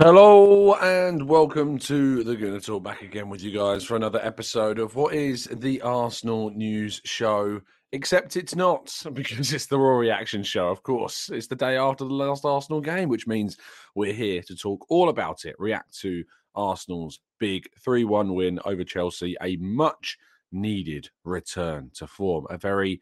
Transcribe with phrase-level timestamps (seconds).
[0.00, 4.78] Hello and welcome to the Gooner Talk back again with you guys for another episode
[4.78, 7.60] of what is the Arsenal News Show.
[7.90, 11.30] Except it's not because it's the Raw Reaction Show, of course.
[11.30, 13.56] It's the day after the last Arsenal game, which means
[13.96, 16.22] we're here to talk all about it, react to
[16.54, 20.16] Arsenal's big 3 1 win over Chelsea, a much
[20.52, 23.00] needed return to form, a very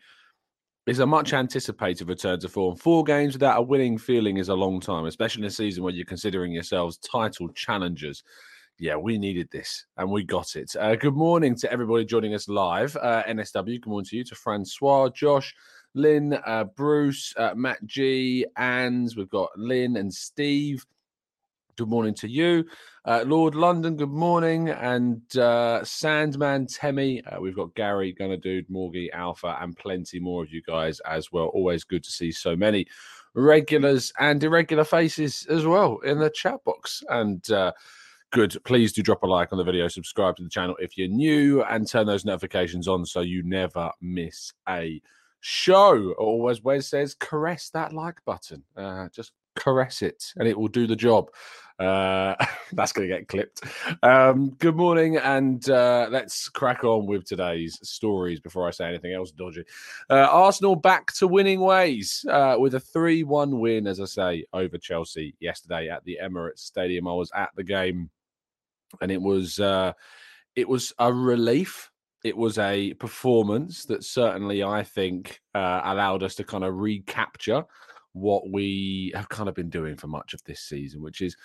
[0.87, 2.77] is a much anticipated return to form.
[2.77, 5.93] Four games without a winning feeling is a long time, especially in a season where
[5.93, 8.23] you're considering yourselves title challengers.
[8.79, 10.77] Yeah, we needed this and we got it.
[10.79, 12.97] Uh, good morning to everybody joining us live.
[12.97, 15.53] Uh, NSW, good morning to you, to Francois, Josh,
[15.95, 20.87] Lynn, uh, Bruce, uh, Matt G, and we've got Lynn and Steve.
[21.77, 22.65] Good morning to you.
[23.05, 24.71] Uh, Lord London, good morning.
[24.71, 30.43] And uh, Sandman Temi, uh, we've got Gary, Gunner Dude, Morgie, Alpha, and plenty more
[30.43, 31.49] of you guys as well.
[31.49, 32.87] Always good to see so many
[33.35, 37.03] regulars and irregular faces as well in the chat box.
[37.11, 37.73] And uh,
[38.33, 41.09] good, please do drop a like on the video, subscribe to the channel if you're
[41.09, 44.99] new, and turn those notifications on so you never miss a
[45.41, 46.15] show.
[46.17, 48.63] Or as Wes says, caress that like button.
[48.75, 51.31] Uh, just caress it and it will do the job.
[51.79, 52.35] Uh,
[52.73, 53.63] that's going to get clipped.
[54.03, 59.13] Um, good morning, and uh, let's crack on with today's stories before I say anything
[59.13, 59.65] else dodgy.
[60.09, 64.45] Uh, Arsenal back to winning ways uh, with a 3 1 win, as I say,
[64.53, 67.09] over Chelsea yesterday at the Emirates Stadium.
[67.09, 68.11] I was at the game,
[69.01, 69.93] and it was uh,
[70.55, 71.91] it was a relief.
[72.25, 77.65] It was a performance that certainly I think uh, allowed us to kind of recapture
[78.17, 81.37] what we have kind of been doing for much of this season, which is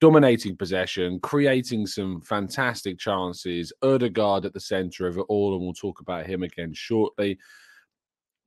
[0.00, 3.72] dominating possession, creating some fantastic chances.
[3.82, 7.38] Odegaard at the centre of it all, and we'll talk about him again shortly.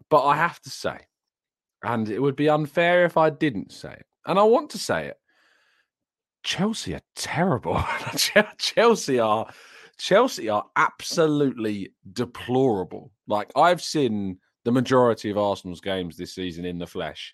[0.09, 0.97] But I have to say,
[1.83, 5.07] and it would be unfair if I didn't say it, and I want to say
[5.07, 5.17] it.
[6.43, 7.83] Chelsea are terrible.
[8.57, 9.47] Chelsea are
[9.99, 13.11] Chelsea are absolutely deplorable.
[13.27, 17.33] Like I've seen the majority of Arsenal's games this season in the flesh.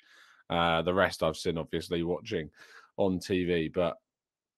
[0.50, 2.50] Uh, the rest I've seen, obviously, watching
[2.98, 3.72] on TV.
[3.74, 3.98] But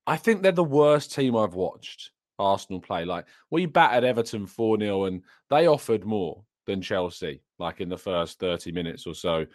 [0.07, 3.06] I think they're the worst team I've watched Arsenal play.
[3.06, 7.97] Like, we battered Everton 4 0, and they offered more than Chelsea, like in the
[7.97, 9.46] first 30 minutes or so.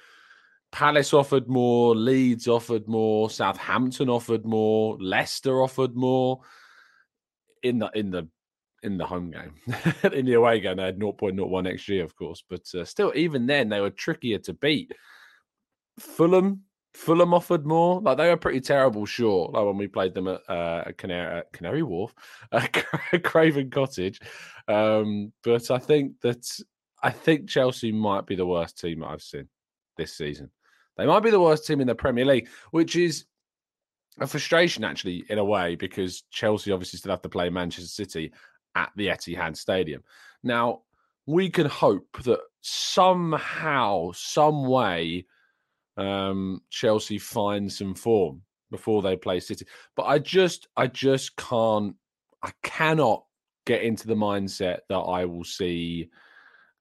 [0.72, 6.40] Palace offered more, Leeds offered more, Southampton offered more, Leicester offered more
[7.62, 8.28] in the in the
[8.82, 9.54] in the home game.
[10.12, 13.68] in the away game, they had 0.01 XG, of course, but uh, still, even then,
[13.68, 14.94] they were trickier to beat.
[15.98, 16.62] Fulham,
[16.94, 18.00] Fulham offered more.
[18.00, 19.50] Like they were pretty terrible, sure.
[19.52, 22.14] Like when we played them at uh, Canary, Canary Wharf,
[22.52, 22.66] uh,
[23.22, 24.20] Craven Cottage.
[24.68, 26.46] Um, but I think that
[27.02, 29.48] I think Chelsea might be the worst team I've seen
[29.96, 30.50] this season.
[30.96, 33.24] They might be the worst team in the Premier League, which is
[34.18, 38.32] a frustration actually in a way because Chelsea obviously still have to play Manchester City
[38.74, 40.02] at the Etihad Stadium.
[40.42, 40.82] Now
[41.26, 45.26] we can hope that somehow, some way
[46.00, 49.66] um, Chelsea find some form before they play City.
[49.96, 51.94] But I just, I just can't,
[52.42, 53.24] I cannot
[53.66, 56.08] get into the mindset that I will see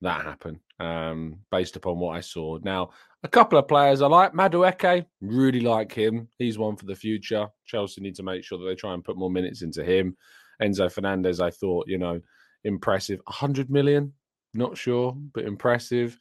[0.01, 2.57] that happen um, based upon what I saw.
[2.63, 2.91] Now,
[3.23, 4.33] a couple of players I like.
[4.33, 6.29] Madueke, really like him.
[6.37, 7.47] He's one for the future.
[7.65, 10.15] Chelsea need to make sure that they try and put more minutes into him.
[10.61, 12.21] Enzo Fernandez, I thought, you know,
[12.63, 13.19] impressive.
[13.25, 14.13] 100 million,
[14.53, 16.17] not sure, but impressive.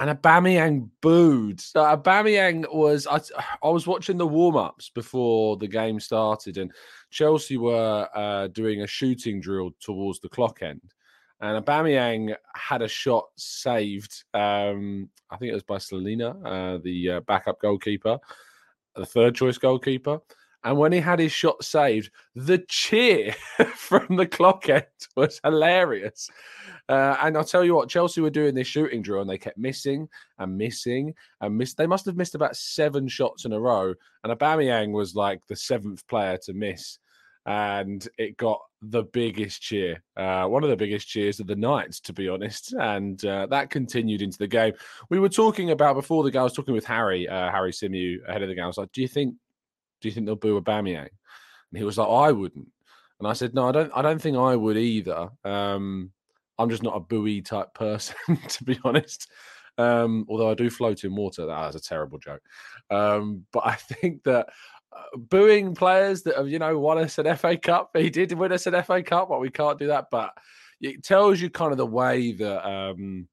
[0.00, 1.60] And Aubameyang booed.
[1.60, 3.20] So Aubameyang was, I,
[3.62, 6.72] I was watching the warm ups before the game started, and
[7.10, 10.94] Chelsea were uh, doing a shooting drill towards the clock end
[11.40, 14.24] and Aubameyang had a shot saved.
[14.34, 18.18] Um, I think it was by Slonina, uh, the uh, backup goalkeeper,
[18.96, 20.20] the third choice goalkeeper.
[20.64, 23.34] And when he had his shot saved, the cheer
[23.74, 24.84] from the clock end
[25.16, 26.28] was hilarious.
[26.88, 29.58] Uh, and I'll tell you what, Chelsea were doing this shooting drill and they kept
[29.58, 30.08] missing
[30.38, 31.76] and missing and missed.
[31.76, 33.94] They must have missed about seven shots in a row.
[34.24, 36.98] And Aubameyang was like the seventh player to miss
[37.48, 41.92] and it got the biggest cheer, uh, one of the biggest cheers of the night,
[41.92, 42.74] to be honest.
[42.74, 44.74] And uh, that continued into the game.
[45.08, 46.40] We were talking about before the game.
[46.40, 48.64] I was talking with Harry, uh, Harry Symeou, ahead of the game.
[48.64, 49.34] I was like, "Do you think,
[50.00, 51.08] do you think they'll boo Aubameyang?"
[51.70, 52.68] And he was like, "I wouldn't."
[53.18, 53.92] And I said, "No, I don't.
[53.94, 55.30] I don't think I would either.
[55.44, 56.12] Um,
[56.58, 58.16] I'm just not a buoy type person,
[58.48, 59.30] to be honest."
[59.78, 62.42] Um, although I do float in water, that was a terrible joke.
[62.90, 64.48] Um, but I think that
[64.92, 67.90] uh, booing players that have, you know, won us an FA Cup.
[67.96, 70.06] He did win us an FA Cup, but we can't do that.
[70.10, 70.32] But
[70.80, 73.28] it tells you kind of the way that um,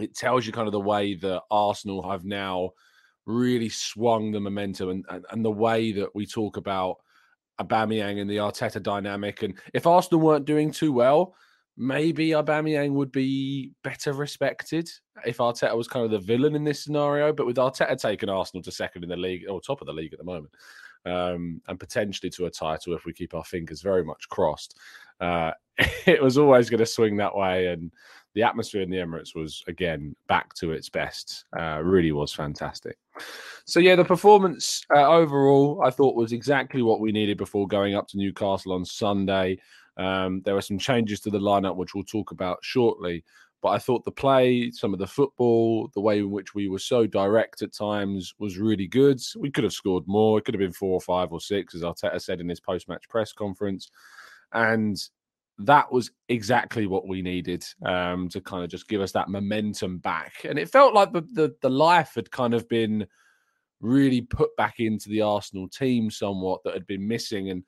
[0.00, 2.70] it tells you kind of the way that Arsenal have now
[3.26, 6.96] really swung the momentum and, and, and the way that we talk about
[7.60, 9.42] Aubameyang and the Arteta dynamic.
[9.42, 11.34] And if Arsenal weren't doing too well,
[11.76, 14.90] maybe Aubameyang would be better respected
[15.24, 17.32] if Arteta was kind of the villain in this scenario.
[17.32, 20.12] But with Arteta taking Arsenal to second in the league or top of the league
[20.12, 20.52] at the moment,
[21.06, 24.78] um, and potentially to a title if we keep our fingers very much crossed,
[25.20, 25.52] uh,
[26.06, 27.68] it was always going to swing that way.
[27.68, 27.92] And
[28.34, 31.44] the atmosphere in the Emirates was again back to its best.
[31.58, 32.96] Uh, really was fantastic.
[33.64, 37.94] So yeah, the performance uh, overall I thought was exactly what we needed before going
[37.94, 39.58] up to Newcastle on Sunday.
[39.96, 43.24] Um, there were some changes to the lineup, which we'll talk about shortly.
[43.62, 46.78] But I thought the play, some of the football, the way in which we were
[46.78, 49.20] so direct at times was really good.
[49.36, 50.38] We could have scored more.
[50.38, 52.88] It could have been four or five or six, as Arteta said in his post
[52.88, 53.90] match press conference.
[54.52, 54.96] And
[55.60, 59.98] that was exactly what we needed um, to kind of just give us that momentum
[59.98, 60.32] back.
[60.44, 63.06] And it felt like the, the, the life had kind of been
[63.80, 67.50] really put back into the Arsenal team somewhat that had been missing.
[67.50, 67.64] And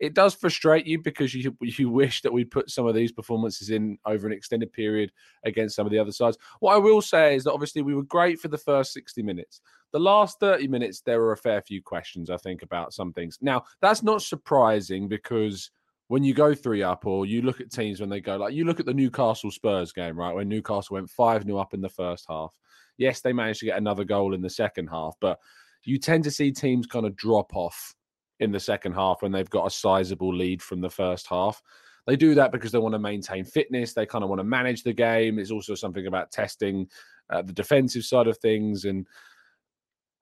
[0.00, 3.68] it does frustrate you because you you wish that we put some of these performances
[3.70, 5.12] in over an extended period
[5.44, 6.38] against some of the other sides.
[6.60, 9.60] What I will say is that obviously we were great for the first 60 minutes.
[9.92, 13.38] The last 30 minutes, there were a fair few questions, I think, about some things.
[13.42, 15.70] Now, that's not surprising because
[16.10, 18.64] when you go three up or you look at teams when they go, like you
[18.64, 20.34] look at the Newcastle Spurs game, right?
[20.34, 22.52] When Newcastle went 5 0 up in the first half.
[22.98, 25.38] Yes, they managed to get another goal in the second half, but
[25.84, 27.94] you tend to see teams kind of drop off
[28.40, 31.62] in the second half when they've got a sizable lead from the first half.
[32.08, 33.92] They do that because they want to maintain fitness.
[33.92, 35.38] They kind of want to manage the game.
[35.38, 36.88] It's also something about testing
[37.32, 38.84] uh, the defensive side of things.
[38.84, 39.06] And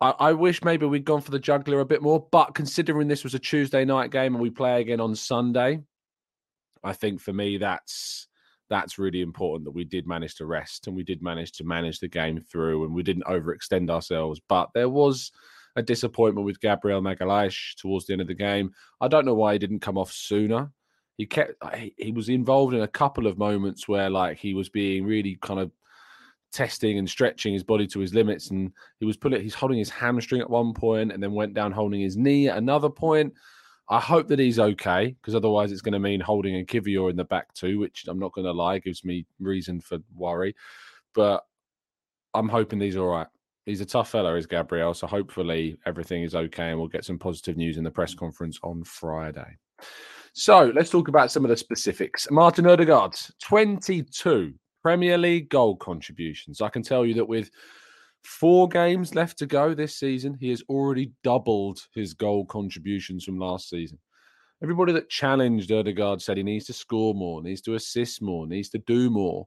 [0.01, 2.27] I, I, wish maybe we'd gone for the juggler a bit more.
[2.31, 5.81] But considering this was a Tuesday night game and we play again on Sunday,
[6.85, 8.29] I think for me that's
[8.71, 12.01] that's really important that we did manage to rest and we did manage to manage
[12.01, 14.41] the game through and we didn't overextend ourselves.
[14.49, 15.33] But there was
[15.75, 18.73] a disappointment with Gabriel Magalhaes towards the end of the game.
[19.01, 20.71] I don't know why he didn't come off sooner.
[21.17, 24.69] He kept he, he was involved in a couple of moments where like he was
[24.69, 25.73] being really kind of
[26.53, 29.91] testing and stretching his body to his limits and he was pulling, he's holding his
[29.91, 33.33] hamstring at one point and then went down holding his knee at another point.
[33.91, 37.17] I hope that he's okay because otherwise it's going to mean holding a Kiwior in
[37.17, 40.55] the back too, which I'm not going to lie gives me reason for worry.
[41.15, 41.45] But
[42.35, 43.29] I'm hoping he's all right
[43.69, 44.95] he's a tough fellow, is Gabriel.
[44.95, 48.59] So hopefully everything is okay, and we'll get some positive news in the press conference
[48.63, 49.57] on Friday.
[50.33, 52.29] So let's talk about some of the specifics.
[52.31, 56.61] Martin Odegaard, 22 Premier League goal contributions.
[56.61, 57.51] I can tell you that with
[58.25, 63.39] four games left to go this season, he has already doubled his goal contributions from
[63.39, 63.99] last season.
[64.63, 68.71] Everybody that challenged Odegaard said he needs to score more, needs to assist more, needs
[68.71, 69.47] to do more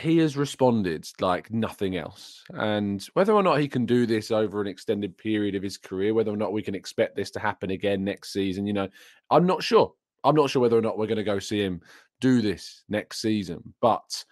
[0.00, 2.42] he has responded like nothing else.
[2.50, 6.12] And whether or not he can do this over an extended period of his career,
[6.14, 8.88] whether or not we can expect this to happen again next season, you know,
[9.30, 9.92] I'm not sure.
[10.24, 11.80] I'm not sure whether or not we're going to go see him
[12.20, 13.74] do this next season.
[13.80, 14.24] But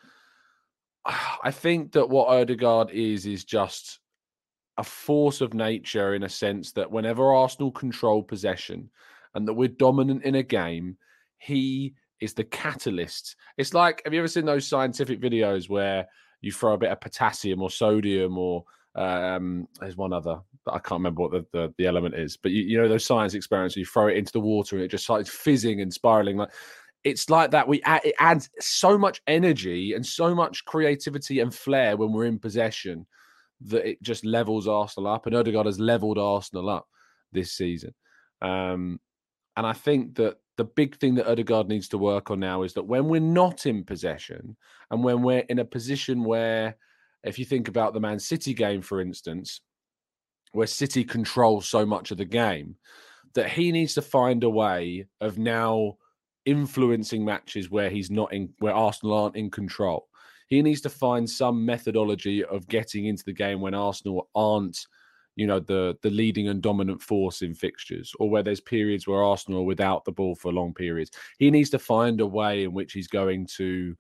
[1.07, 4.00] I think that what Odegaard is, is just
[4.79, 8.91] a force of nature in a sense that whenever Arsenal control possession
[9.35, 10.97] and that we're dominant in a game,
[11.38, 13.37] he is the catalyst.
[13.59, 16.07] It's like, have you ever seen those scientific videos where
[16.41, 18.64] you throw a bit of potassium or sodium or
[18.95, 20.38] um, there's one other,
[20.69, 22.37] I can't remember what the, the, the element is.
[22.37, 24.85] But you, you know those science experiments, where you throw it into the water and
[24.85, 26.37] it just starts fizzing and spiraling.
[26.37, 26.53] Like
[27.04, 27.68] it's like that.
[27.68, 32.25] We add, it adds so much energy and so much creativity and flair when we're
[32.25, 33.06] in possession
[33.61, 35.26] that it just levels Arsenal up.
[35.26, 36.88] And Odegaard has leveled Arsenal up
[37.32, 37.94] this season.
[38.40, 39.00] Um,
[39.56, 42.75] and I think that the big thing that Odegaard needs to work on now is
[42.75, 44.56] that when we're not in possession
[44.90, 46.76] and when we're in a position where
[47.23, 49.61] if you think about the Man City game, for instance,
[50.52, 52.76] where City controls so much of the game,
[53.34, 55.96] that he needs to find a way of now
[56.47, 60.09] influencing matches where he's not in, where Arsenal aren't in control.
[60.49, 64.87] He needs to find some methodology of getting into the game when Arsenal aren't,
[65.37, 69.23] you know, the the leading and dominant force in fixtures, or where there's periods where
[69.23, 71.11] Arsenal are without the ball for long periods.
[71.39, 73.97] He needs to find a way in which he's going to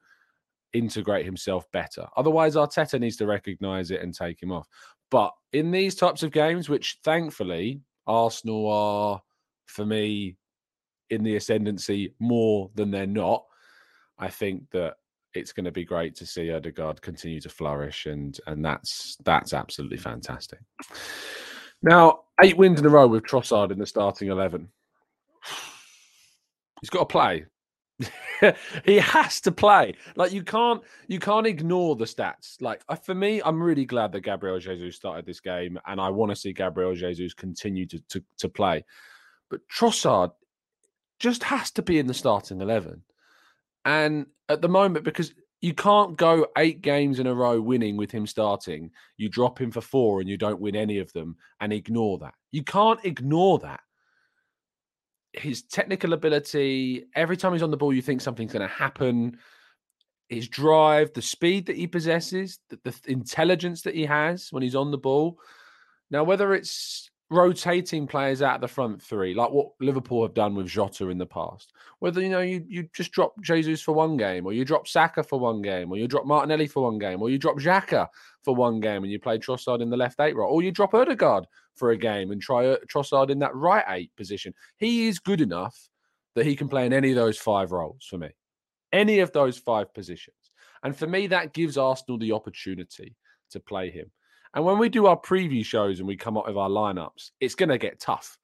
[0.74, 2.06] integrate himself better.
[2.16, 4.68] Otherwise, Arteta needs to recognize it and take him off.
[5.10, 9.22] But in these types of games, which thankfully Arsenal are,
[9.66, 10.36] for me,
[11.14, 13.44] in the ascendancy more than they're not,
[14.18, 14.96] I think that
[15.34, 19.52] it's going to be great to see Odegaard continue to flourish, and and that's that's
[19.52, 20.60] absolutely fantastic.
[21.82, 24.68] Now, eight wins in a row with Trossard in the starting eleven.
[26.80, 27.46] He's got to play.
[28.84, 29.94] he has to play.
[30.16, 32.60] Like you can't you can't ignore the stats.
[32.60, 36.30] Like for me, I'm really glad that Gabriel Jesus started this game, and I want
[36.30, 38.84] to see Gabriel Jesus continue to to, to play.
[39.50, 40.32] But Trossard
[41.18, 43.02] just has to be in the starting eleven.
[43.84, 48.10] And at the moment, because you can't go eight games in a row winning with
[48.10, 51.72] him starting, you drop him for four and you don't win any of them and
[51.72, 52.34] ignore that.
[52.52, 53.80] You can't ignore that
[55.34, 59.38] his technical ability, every time he's on the ball, you think something's going to happen.
[60.28, 64.76] His drive, the speed that he possesses, the, the, intelligence that he has when he's
[64.76, 65.38] on the ball.
[66.10, 70.54] Now, whether it's rotating players out of the front three, like what Liverpool have done
[70.54, 74.16] with Jota in the past, whether you know you you just drop Jesus for one
[74.16, 77.22] game, or you drop Saka for one game, or you drop Martinelli for one game,
[77.22, 78.08] or you drop Xhaka
[78.42, 80.94] for one game and you play Trossard in the left eight role, or you drop
[80.94, 84.54] Odegaard for a game and try uh, Trossard in that right eight position.
[84.76, 85.88] He is good enough
[86.34, 88.30] that he can play in any of those five roles for me,
[88.92, 90.36] any of those five positions.
[90.82, 93.16] And for me, that gives Arsenal the opportunity
[93.50, 94.10] to play him.
[94.54, 97.54] And when we do our preview shows and we come up with our lineups, it's
[97.54, 98.38] going to get tough.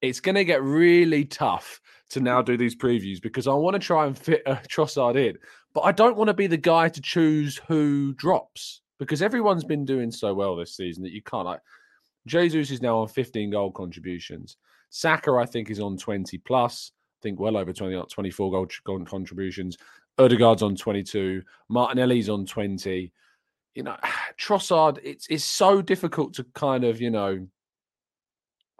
[0.00, 3.80] It's going to get really tough to now do these previews because I want to
[3.80, 5.36] try and fit a Trossard in,
[5.74, 9.84] but I don't want to be the guy to choose who drops because everyone's been
[9.84, 11.60] doing so well this season that you can't like
[12.26, 14.56] Jesus is now on 15 goal contributions.
[14.90, 16.92] Saka, I think, is on 20 plus.
[17.20, 19.76] I think well over 20, 24 goal, goal contributions.
[20.18, 21.42] Odegaard's on 22.
[21.68, 23.12] Martinelli's on 20.
[23.74, 23.96] You know,
[24.38, 27.46] Trossard, it's it's so difficult to kind of, you know,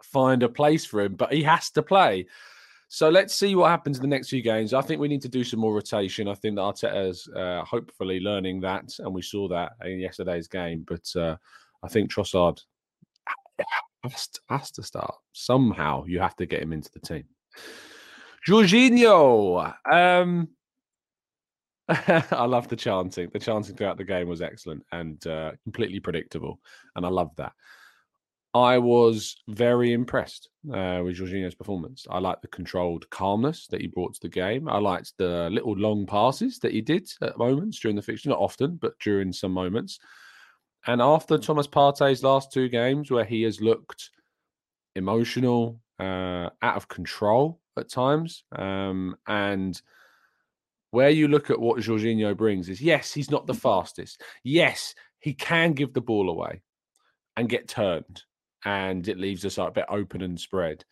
[0.03, 2.27] find a place for him, but he has to play.
[2.91, 4.73] So let's see what happens in the next few games.
[4.73, 6.27] I think we need to do some more rotation.
[6.27, 10.85] I think that Arteta's uh, hopefully learning that, and we saw that in yesterday's game.
[10.87, 11.35] But uh,
[11.83, 12.59] I think Trossard
[14.03, 16.05] has to, has to start somehow.
[16.05, 17.25] You have to get him into the team.
[18.47, 19.73] Jorginho.
[19.91, 20.47] Um,
[22.31, 23.29] I love the chanting.
[23.33, 26.59] The chanting throughout the game was excellent and uh, completely predictable,
[26.95, 27.53] and I love that.
[28.53, 32.05] I was very impressed uh, with Jorginho's performance.
[32.09, 34.67] I liked the controlled calmness that he brought to the game.
[34.67, 38.39] I liked the little long passes that he did at moments during the fixture, not
[38.39, 39.99] often, but during some moments.
[40.87, 44.11] And after Thomas Partey's last two games, where he has looked
[44.95, 49.79] emotional, uh, out of control at times, um, and
[50.91, 54.21] where you look at what Jorginho brings is yes, he's not the fastest.
[54.43, 56.61] Yes, he can give the ball away
[57.37, 58.23] and get turned,
[58.65, 60.83] and it leaves us a bit open and spread.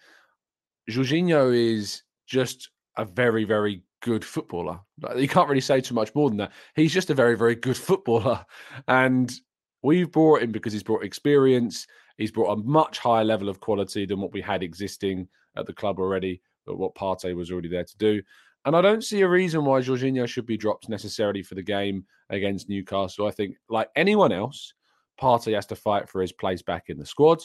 [0.90, 4.80] Jorginho is just a very, very good footballer.
[5.16, 6.54] You can't really say too much more than that.
[6.76, 8.46] He's just a very, very good footballer.
[8.88, 9.32] And
[9.84, 11.88] We've brought him because he's brought experience.
[12.18, 15.74] He's brought a much higher level of quality than what we had existing at the
[15.74, 18.22] club already, but what Partey was already there to do.
[18.68, 22.04] And I don't see a reason why Jorginho should be dropped necessarily for the game
[22.30, 23.26] against Newcastle.
[23.26, 24.74] I think, like anyone else,
[25.18, 27.42] Partey has to fight for his place back in the squad.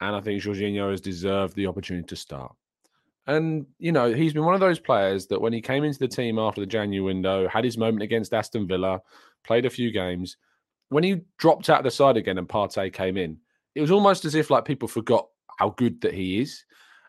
[0.00, 2.54] And I think Jorginho has deserved the opportunity to start.
[3.26, 6.06] And, you know, he's been one of those players that when he came into the
[6.06, 9.00] team after the January window, had his moment against Aston Villa,
[9.44, 10.36] played a few games,
[10.90, 13.38] when he dropped out of the side again and Partey came in,
[13.74, 15.26] it was almost as if like people forgot
[15.58, 16.64] how good that he is.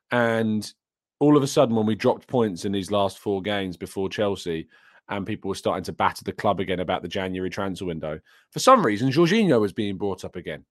[0.10, 0.74] And
[1.20, 4.68] all of a sudden, when we dropped points in these last four games before Chelsea,
[5.10, 8.20] and people were starting to batter the club again about the January transfer window,
[8.52, 10.66] for some reason, Jorginho was being brought up again.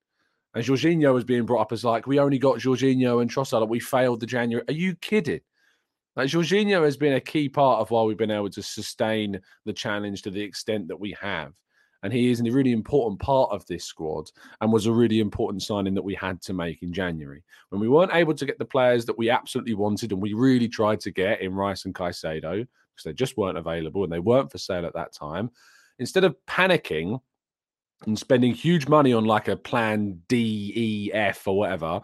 [0.54, 3.68] And Jorginho was being brought up as like, we only got Jorginho and Trossard.
[3.68, 4.64] We failed the January.
[4.68, 5.40] Are you kidding?
[6.16, 9.72] Like Jorginho has been a key part of why we've been able to sustain the
[9.74, 11.52] challenge to the extent that we have.
[12.02, 15.62] And he is a really important part of this squad and was a really important
[15.62, 17.42] signing that we had to make in January.
[17.70, 20.68] When we weren't able to get the players that we absolutely wanted and we really
[20.68, 24.52] tried to get in Rice and Caicedo, because they just weren't available and they weren't
[24.52, 25.50] for sale at that time,
[25.98, 27.20] instead of panicking
[28.06, 32.00] and spending huge money on like a plan D, E, F, or whatever,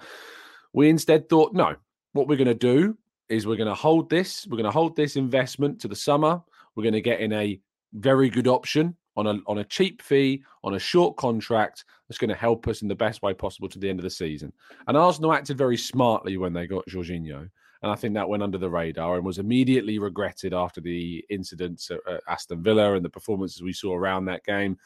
[0.73, 1.77] we instead thought, no,
[2.13, 2.97] what we're going to do
[3.29, 6.41] is we're going to hold this, we're going to hold this investment to the summer.
[6.75, 7.61] We're going to get in a
[7.93, 12.29] very good option on a on a cheap fee on a short contract that's going
[12.29, 14.53] to help us in the best way possible to the end of the season.
[14.87, 17.49] And Arsenal acted very smartly when they got Jorginho,
[17.83, 21.91] and I think that went under the radar and was immediately regretted after the incidents
[21.91, 24.79] at Aston Villa and the performances we saw around that game.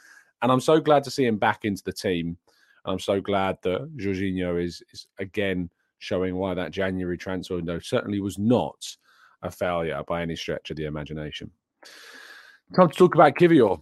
[0.42, 2.36] And I'm so glad to see him back into the team.
[2.84, 7.78] And I'm so glad that Jorginho is is again showing why that January transfer window
[7.78, 8.84] certainly was not
[9.42, 11.50] a failure by any stretch of the imagination.
[12.74, 13.80] Time to talk about Kiwior.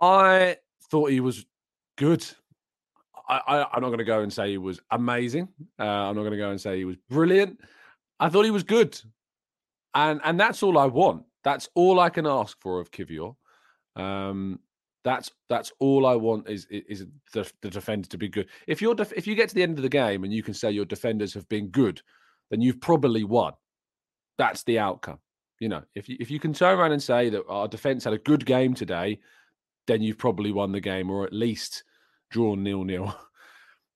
[0.00, 0.56] I
[0.90, 1.44] thought he was
[1.96, 2.26] good.
[3.28, 5.48] I, am not going to go and say he was amazing.
[5.78, 7.60] Uh, I'm not going to go and say he was brilliant.
[8.18, 9.00] I thought he was good,
[9.94, 11.24] and and that's all I want.
[11.44, 13.34] That's all I can ask for of Kiwior.
[13.96, 14.58] Um,
[15.04, 18.48] that's that's all I want is is the, the defender to be good.
[18.66, 20.54] If you're def- if you get to the end of the game and you can
[20.54, 22.02] say your defenders have been good,
[22.50, 23.54] then you've probably won.
[24.38, 25.18] That's the outcome.
[25.60, 28.14] You know, if you, if you can turn around and say that our defense had
[28.14, 29.20] a good game today,
[29.90, 31.82] then you've probably won the game or at least
[32.30, 33.14] drawn nil nil.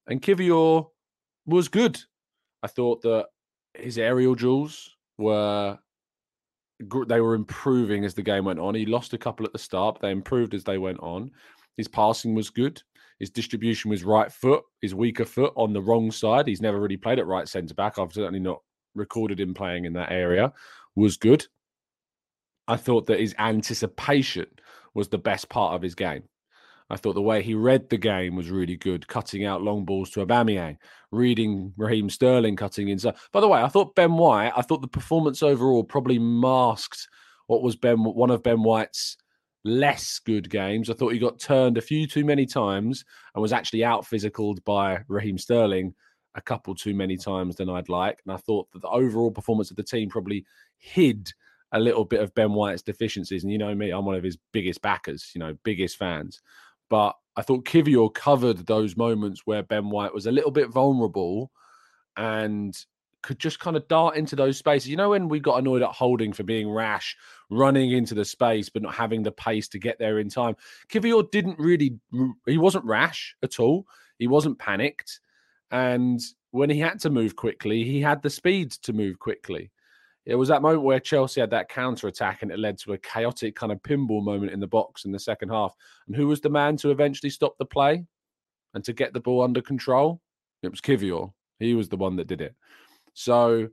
[0.06, 0.86] And Kiwior
[1.46, 1.98] was good.
[2.62, 3.28] I thought that
[3.72, 5.78] his aerial duels were
[7.06, 8.74] they were improving as the game went on.
[8.74, 11.30] He lost a couple at the start, they improved as they went on.
[11.78, 12.82] His passing was good.
[13.18, 16.46] His distribution was right foot, his weaker foot on the wrong side.
[16.46, 17.98] He's never really played at right centre back.
[17.98, 18.60] I've certainly not
[18.94, 20.52] recorded him playing in that area.
[20.96, 21.46] Was good.
[22.68, 24.48] I thought that his anticipation
[24.94, 26.24] was the best part of his game.
[26.90, 30.10] I thought the way he read the game was really good, cutting out long balls
[30.10, 30.76] to Aubameyang,
[31.10, 33.14] reading Raheem Sterling cutting inside.
[33.32, 37.08] By the way, I thought Ben White, I thought the performance overall probably masked
[37.46, 39.16] what was Ben one of Ben White's
[39.64, 40.90] less good games.
[40.90, 43.04] I thought he got turned a few too many times
[43.34, 45.94] and was actually out physicaled by Raheem Sterling
[46.34, 48.20] a couple too many times than I'd like.
[48.26, 50.44] And I thought that the overall performance of the team probably
[50.78, 51.32] hid
[51.74, 53.42] a little bit of Ben White's deficiencies.
[53.42, 56.40] And you know me, I'm one of his biggest backers, you know, biggest fans.
[56.88, 61.50] But I thought Kiwior covered those moments where Ben White was a little bit vulnerable
[62.16, 62.74] and
[63.22, 64.88] could just kind of dart into those spaces.
[64.88, 67.16] You know, when we got annoyed at Holding for being rash,
[67.50, 70.54] running into the space, but not having the pace to get there in time.
[70.88, 71.98] Kiwior didn't really,
[72.46, 73.86] he wasn't rash at all.
[74.18, 75.18] He wasn't panicked.
[75.72, 76.20] And
[76.52, 79.72] when he had to move quickly, he had the speed to move quickly.
[80.26, 82.98] It was that moment where Chelsea had that counter attack and it led to a
[82.98, 85.74] chaotic kind of pinball moment in the box in the second half.
[86.06, 88.04] And who was the man to eventually stop the play
[88.72, 90.20] and to get the ball under control?
[90.62, 91.30] It was Kiwior.
[91.58, 92.54] He was the one that did it.
[93.12, 93.68] So,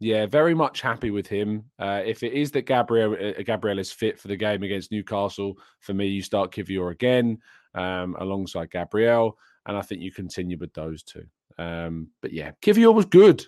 [0.00, 1.64] yeah, very much happy with him.
[1.78, 5.56] Uh, if it is that Gabriel uh, Gabriel is fit for the game against Newcastle,
[5.80, 7.38] for me, you start Kiwior again
[7.74, 11.24] um, alongside Gabriel, and I think you continue with those two.
[11.58, 13.46] Um, but yeah, Kiwior was good.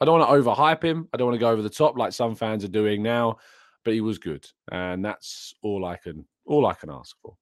[0.00, 1.08] I don't want to overhype him.
[1.12, 3.38] I don't want to go over the top like some fans are doing now,
[3.84, 7.36] but he was good, and that's all I can all I can ask for.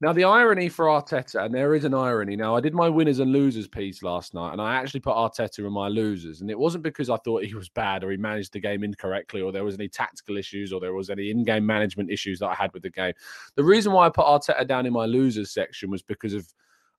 [0.00, 2.36] Now, the irony for Arteta, and there is an irony.
[2.36, 5.58] Now, I did my winners and losers piece last night, and I actually put Arteta
[5.58, 6.40] in my losers.
[6.40, 9.40] And it wasn't because I thought he was bad or he managed the game incorrectly
[9.42, 12.46] or there was any tactical issues or there was any in game management issues that
[12.46, 13.12] I had with the game.
[13.56, 16.46] The reason why I put Arteta down in my losers section was because of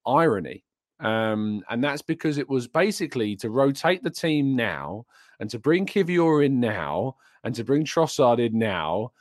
[0.06, 0.66] irony.
[1.00, 5.06] Um, and that's because it was basically to rotate the team now
[5.40, 9.12] and to bring Kiwior in now and to bring Trossard in now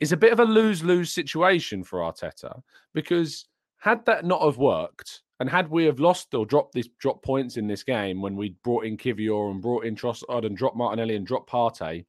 [0.00, 2.60] is a bit of a lose lose situation for Arteta
[2.94, 3.46] because
[3.78, 7.56] had that not have worked and had we have lost or dropped these drop points
[7.56, 11.14] in this game when we brought in Kiwior and brought in Trossard and dropped Martinelli
[11.14, 12.04] and dropped Partey,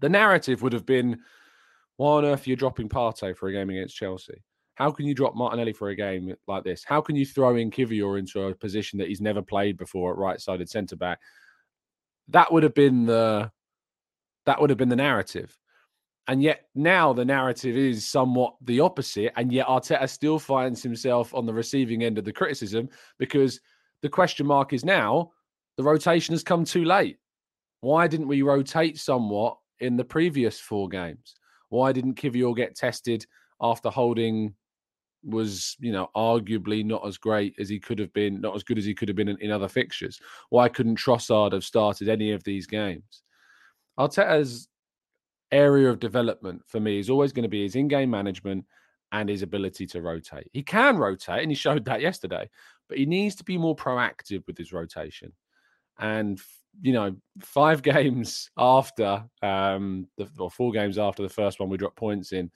[0.00, 1.20] the narrative would have been,
[1.96, 4.42] why on earth are you dropping Partey for a game against Chelsea?
[4.80, 6.82] How can you drop Martinelli for a game like this?
[6.82, 10.16] How can you throw in Kiwior into a position that he's never played before at
[10.16, 11.20] right-sided centre back?
[12.28, 13.52] That would have been the
[14.46, 15.54] that would have been the narrative.
[16.28, 19.34] And yet now the narrative is somewhat the opposite.
[19.36, 22.88] And yet Arteta still finds himself on the receiving end of the criticism
[23.18, 23.60] because
[24.00, 25.32] the question mark is now
[25.76, 27.18] the rotation has come too late.
[27.82, 31.34] Why didn't we rotate somewhat in the previous four games?
[31.68, 33.26] Why didn't Kiwior get tested
[33.60, 34.54] after holding
[35.24, 38.78] was, you know, arguably not as great as he could have been, not as good
[38.78, 40.20] as he could have been in, in other fixtures?
[40.48, 43.22] Why couldn't Trossard have started any of these games?
[43.98, 44.68] Arteta's
[45.52, 48.64] area of development for me is always going to be his in-game management
[49.12, 50.48] and his ability to rotate.
[50.52, 52.48] He can rotate, and he showed that yesterday,
[52.88, 55.32] but he needs to be more proactive with his rotation.
[55.98, 56.40] And
[56.80, 61.76] you know, five games after um, the or four games after the first one, we
[61.76, 62.50] dropped points in,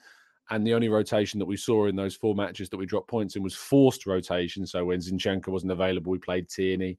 [0.50, 3.36] and the only rotation that we saw in those four matches that we dropped points
[3.36, 4.66] in was forced rotation.
[4.66, 6.98] So when Zinchenko wasn't available, we played Tierney,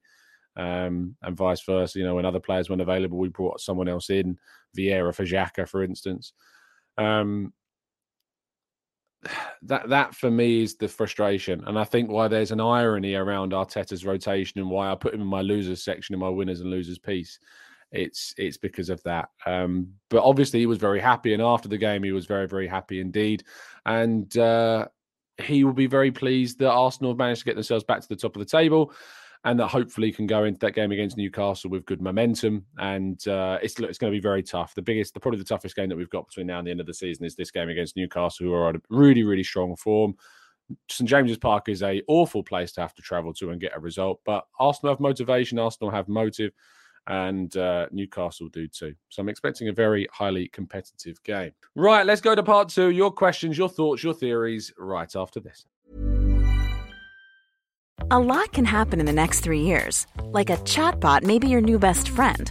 [0.56, 1.98] um, and vice versa.
[1.98, 4.38] You know, when other players weren't available, we brought someone else in,
[4.76, 6.32] Vieira for Xhaka, for instance.
[6.98, 7.52] Um,
[9.62, 13.52] that that for me is the frustration, and I think why there's an irony around
[13.52, 16.70] Arteta's rotation and why I put him in my losers section in my winners and
[16.70, 17.38] losers piece.
[17.92, 19.28] It's it's because of that.
[19.46, 22.66] Um, but obviously, he was very happy, and after the game, he was very very
[22.66, 23.44] happy indeed,
[23.84, 24.86] and uh,
[25.38, 28.16] he will be very pleased that Arsenal have managed to get themselves back to the
[28.16, 28.92] top of the table
[29.46, 32.66] and that hopefully can go into that game against Newcastle with good momentum.
[32.78, 34.74] And uh, it's it's going to be very tough.
[34.74, 36.80] The biggest, the, probably the toughest game that we've got between now and the end
[36.80, 39.76] of the season is this game against Newcastle, who are on a really really strong
[39.76, 40.16] form.
[40.90, 43.80] St James's Park is a awful place to have to travel to and get a
[43.80, 45.60] result, but Arsenal have motivation.
[45.60, 46.50] Arsenal have motive.
[47.08, 48.94] And uh, Newcastle do too.
[49.08, 51.52] So I'm expecting a very highly competitive game.
[51.74, 52.90] Right, let's go to part two.
[52.90, 55.66] Your questions, your thoughts, your theories right after this.
[58.10, 60.06] A lot can happen in the next three years.
[60.22, 62.50] Like a chatbot may be your new best friend.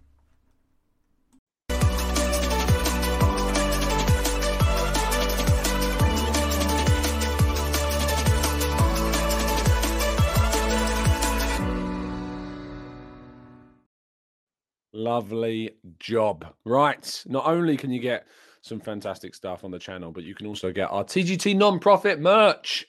[15.01, 16.45] Lovely job.
[16.63, 17.23] Right.
[17.25, 18.27] Not only can you get
[18.61, 22.85] some fantastic stuff on the channel, but you can also get our TGT non-profit merch.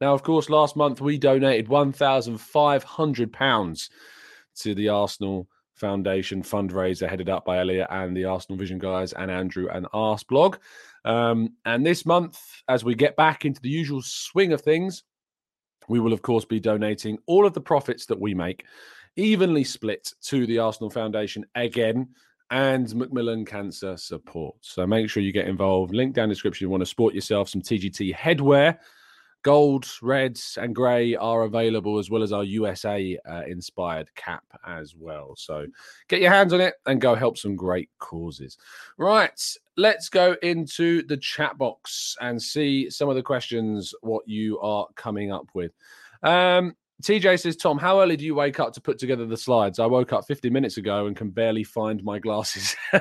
[0.00, 3.90] Now, of course, last month we donated £1,500
[4.60, 9.28] to the Arsenal Foundation fundraiser headed up by Elliot and the Arsenal Vision guys and
[9.28, 10.58] Andrew and Arsblog.
[11.04, 15.02] Um, and this month, as we get back into the usual swing of things,
[15.88, 18.64] we will, of course, be donating all of the profits that we make
[19.18, 22.08] evenly split to the Arsenal Foundation again
[22.50, 24.56] and Macmillan Cancer Support.
[24.60, 25.92] So make sure you get involved.
[25.92, 26.64] Link down description.
[26.64, 28.78] You want to sport yourself some TGT headwear.
[29.42, 34.94] Gold, reds, and grey are available, as well as our USA uh, inspired cap as
[34.96, 35.34] well.
[35.36, 35.66] So
[36.08, 38.58] get your hands on it and go help some great causes.
[38.96, 39.40] Right,
[39.76, 44.86] let's go into the chat box and see some of the questions what you are
[44.96, 45.72] coming up with.
[46.22, 49.78] Um, TJ says, Tom, how early do you wake up to put together the slides?
[49.78, 52.74] I woke up 50 minutes ago and can barely find my glasses.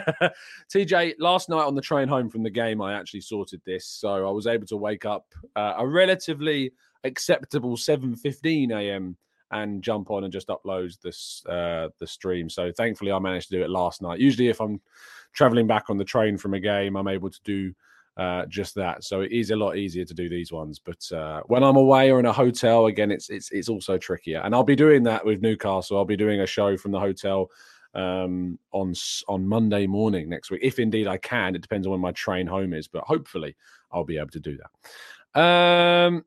[0.72, 3.88] TJ, last night on the train home from the game, I actually sorted this.
[3.88, 9.18] So I was able to wake up uh, a relatively acceptable 7.15 a.m.
[9.50, 12.52] and jump on and just upload this uh, the stream.
[12.52, 14.20] So thankfully, I managed to do it last night.
[14.20, 14.80] Usually, if I'm
[15.34, 17.74] traveling back on the train from a game, I'm able to do
[18.18, 19.04] uh, just that.
[19.04, 20.80] So it is a lot easier to do these ones.
[20.80, 24.42] But uh, when I'm away or in a hotel, again, it's it's it's also trickier.
[24.44, 25.98] And I'll be doing that with Newcastle.
[25.98, 27.50] I'll be doing a show from the hotel
[27.94, 28.94] um, on
[29.28, 31.56] on Monday morning next week, if indeed I can.
[31.56, 33.56] It depends on when my train home is, but hopefully
[33.92, 35.40] I'll be able to do that.
[35.40, 36.26] Um,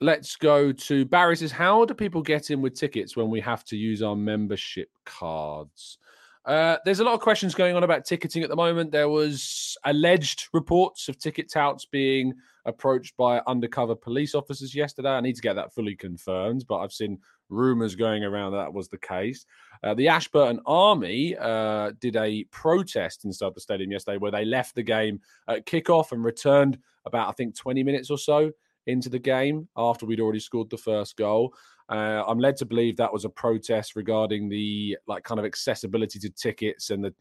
[0.00, 3.64] let's go to Barry says, How do people get in with tickets when we have
[3.64, 5.98] to use our membership cards?
[6.44, 8.90] Uh, there's a lot of questions going on about ticketing at the moment.
[8.90, 15.10] There was alleged reports of ticket touts being approached by undercover police officers yesterday.
[15.10, 18.72] I need to get that fully confirmed, but I've seen rumors going around that, that
[18.72, 19.46] was the case.
[19.84, 24.74] Uh, the Ashburton Army uh, did a protest inside the stadium yesterday where they left
[24.74, 28.52] the game at kickoff and returned about, I think, 20 minutes or so
[28.86, 31.54] into the game after we'd already scored the first goal.
[31.88, 36.18] Uh, I'm led to believe that was a protest regarding the like kind of accessibility
[36.20, 37.14] to tickets and the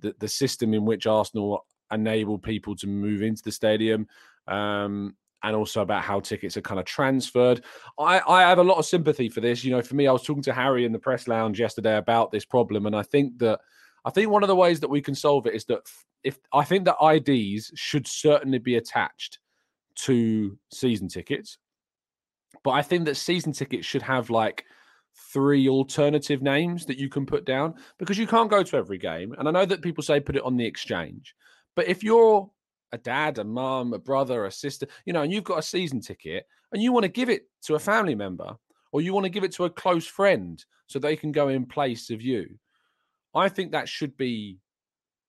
[0.00, 4.06] the, the system in which Arsenal enable people to move into the stadium.
[4.48, 7.64] Um, and also about how tickets are kind of transferred.
[7.98, 9.64] I, I have a lot of sympathy for this.
[9.64, 12.30] You know, for me, I was talking to Harry in the press lounge yesterday about
[12.30, 13.60] this problem, and I think that
[14.04, 15.80] I think one of the ways that we can solve it is that
[16.24, 19.38] if I think that IDs should certainly be attached
[19.96, 21.58] to season tickets,
[22.64, 24.64] but I think that season tickets should have like
[25.32, 29.34] three alternative names that you can put down because you can't go to every game.
[29.38, 31.34] And I know that people say put it on the exchange,
[31.74, 32.50] but if you're
[32.92, 36.00] a dad, a mum, a brother, a sister, you know, and you've got a season
[36.00, 38.54] ticket and you want to give it to a family member
[38.92, 41.64] or you want to give it to a close friend so they can go in
[41.64, 42.46] place of you,
[43.34, 44.58] I think that should be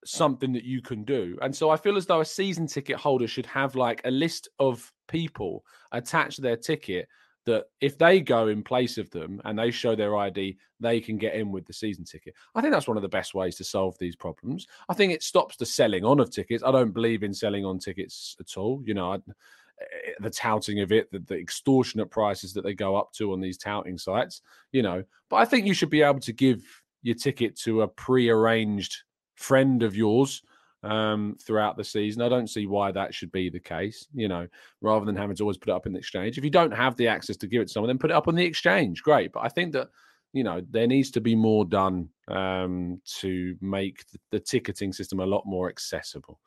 [0.04, 1.38] something that you can do.
[1.42, 4.48] And so I feel as though a season ticket holder should have like a list
[4.58, 7.08] of people attached to their ticket
[7.46, 11.18] that if they go in place of them and they show their ID, they can
[11.18, 12.34] get in with the season ticket.
[12.54, 14.66] I think that's one of the best ways to solve these problems.
[14.88, 16.62] I think it stops the selling on of tickets.
[16.64, 18.82] I don't believe in selling on tickets at all.
[18.86, 22.96] You know, I, eh, the touting of it, the, the extortionate prices that they go
[22.96, 24.40] up to on these touting sites,
[24.72, 26.62] you know, but I think you should be able to give
[27.02, 29.02] your ticket to a pre-arranged
[29.34, 30.42] friend of yours
[30.82, 32.22] um, throughout the season.
[32.22, 34.46] I don't see why that should be the case, you know,
[34.80, 36.38] rather than having to always put it up in the exchange.
[36.38, 38.28] If you don't have the access to give it to someone, then put it up
[38.28, 39.02] on the exchange.
[39.02, 39.32] Great.
[39.32, 39.88] But I think that,
[40.32, 45.20] you know, there needs to be more done um, to make the, the ticketing system
[45.20, 46.38] a lot more accessible.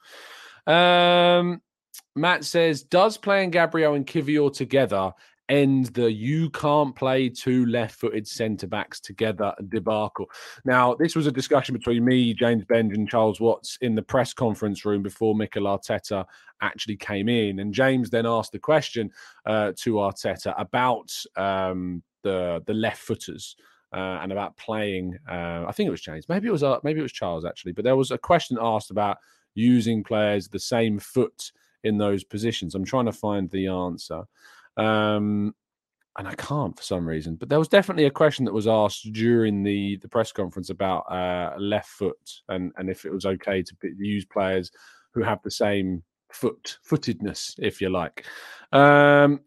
[0.67, 1.61] Um,
[2.15, 5.13] Matt says, does playing Gabriel and Kiwior together
[5.49, 10.29] end the you can't play two left-footed centre backs together debacle.
[10.65, 14.33] Now, this was a discussion between me, James Benge, and Charles Watts in the press
[14.33, 16.25] conference room before Mikel Arteta
[16.61, 19.11] actually came in, and James then asked the question
[19.45, 23.55] uh, to Arteta about um, the the left-footers.
[23.93, 26.27] Uh, and about playing, uh, I think it was James.
[26.27, 27.71] Maybe it was uh, maybe it was Charles actually.
[27.71, 29.17] But there was a question asked about
[29.55, 31.53] using players the same foot
[31.85, 32.75] in those positions.
[32.75, 34.23] I'm trying to find the answer.
[34.77, 35.53] Um,
[36.17, 37.35] and I can't for some reason.
[37.35, 41.01] But there was definitely a question that was asked during the the press conference about
[41.11, 42.17] uh, left foot
[42.49, 44.71] and and if it was okay to use players
[45.13, 48.25] who have the same foot footedness, if you like.
[48.71, 49.41] Um,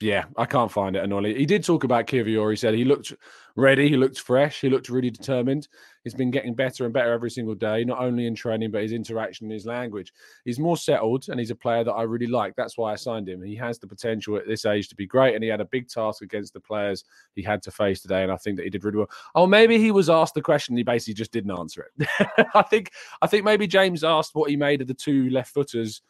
[0.00, 1.02] yeah, I can't find it.
[1.02, 2.50] Annoyingly, he did talk about Kiwior.
[2.50, 3.12] He said he looked
[3.56, 5.66] ready, he looked fresh, he looked really determined.
[6.04, 8.92] He's been getting better and better every single day, not only in training but his
[8.92, 10.12] interaction and his language.
[10.44, 12.54] He's more settled, and he's a player that I really like.
[12.54, 13.42] That's why I signed him.
[13.42, 15.88] He has the potential at this age to be great, and he had a big
[15.88, 18.84] task against the players he had to face today, and I think that he did
[18.84, 19.10] really well.
[19.34, 22.08] Oh, maybe he was asked the question, he basically just didn't answer it.
[22.54, 26.02] I think I think maybe James asked what he made of the two left footers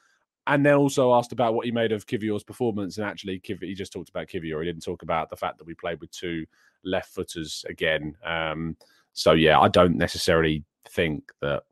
[0.49, 2.97] and then also asked about what he made of Kiwior's performance.
[2.97, 4.61] And actually, Kiv- he just talked about Kiwior.
[4.61, 6.47] He didn't talk about the fact that we played with two
[6.85, 8.17] left footers again.
[8.25, 8.77] Um,
[9.13, 11.65] so, yeah, I don't necessarily think that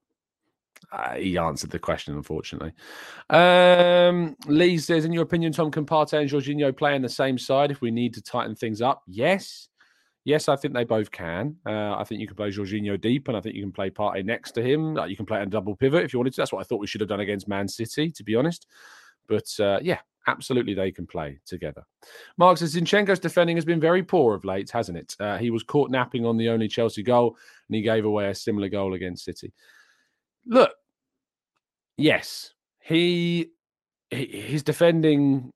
[0.93, 2.73] uh, he answered the question, unfortunately.
[3.31, 7.39] Um, Lee says, in your opinion, Tom, can Partey and Jorginho play on the same
[7.39, 9.03] side if we need to tighten things up?
[9.07, 9.69] Yes.
[10.27, 11.55] Yes, I think they both can.
[11.65, 14.25] Uh, I think you can play Jorginho deep, and I think you can play Partey
[14.25, 14.93] next to him.
[14.93, 16.41] Like you can play a double pivot if you wanted to.
[16.41, 18.67] That's what I thought we should have done against Man City, to be honest.
[19.29, 21.85] But uh, yeah, absolutely, they can play together.
[22.39, 25.15] Mark says Zinchenko's defending has been very poor of late, hasn't it?
[25.21, 27.37] Uh, he was caught napping on the only Chelsea goal,
[27.69, 29.53] and he gave away a similar goal against City.
[30.45, 30.73] Look,
[31.97, 33.53] yes, he
[34.11, 35.53] his defending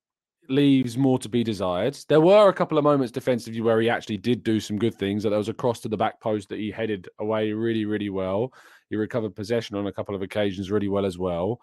[0.50, 1.96] leaves more to be desired.
[2.08, 5.22] There were a couple of moments defensively where he actually did do some good things.
[5.22, 8.10] That there was a cross to the back post that he headed away really, really
[8.10, 8.52] well.
[8.88, 11.60] He recovered possession on a couple of occasions really well as well.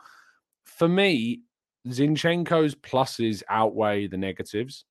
[0.65, 1.41] For me,
[1.87, 4.85] Zinchenko's pluses outweigh the negatives.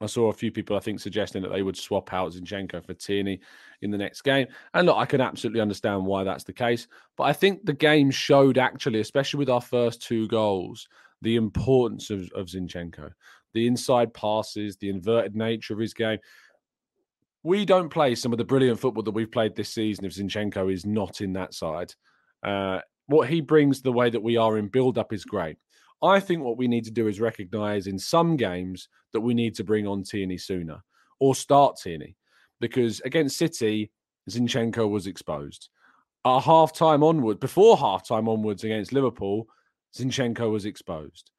[0.00, 2.92] I saw a few people, I think, suggesting that they would swap out Zinchenko for
[2.92, 3.40] Tierney
[3.80, 4.46] in the next game.
[4.74, 6.86] And look, I can absolutely understand why that's the case.
[7.16, 10.86] But I think the game showed actually, especially with our first two goals,
[11.26, 13.10] the importance of, of Zinchenko,
[13.52, 16.20] the inside passes, the inverted nature of his game.
[17.42, 20.72] We don't play some of the brilliant football that we've played this season if Zinchenko
[20.72, 21.92] is not in that side.
[22.44, 25.56] Uh, what he brings the way that we are in build up is great.
[26.00, 29.56] I think what we need to do is recognize in some games that we need
[29.56, 30.80] to bring on Tierney sooner
[31.18, 32.14] or start Tierney
[32.60, 33.90] because against City,
[34.30, 35.70] Zinchenko was exposed.
[36.24, 39.48] At half time onward, before half time onwards against Liverpool,
[39.96, 41.30] Zinchenko was exposed.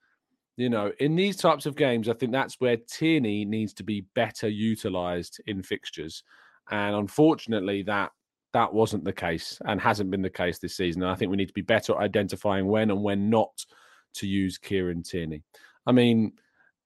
[0.56, 4.06] You know, in these types of games, I think that's where Tierney needs to be
[4.15, 6.24] better utilized in fixtures.
[6.72, 8.12] And unfortunately, that
[8.54, 11.04] that wasn't the case and hasn't been the case this season.
[11.04, 13.65] And I think we need to be better at identifying when and when not
[14.15, 15.43] to use Kieran Tierney.
[15.86, 16.34] I mean,